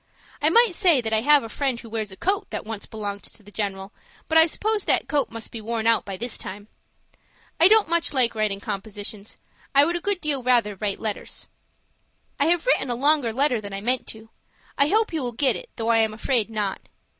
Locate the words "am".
15.99-16.15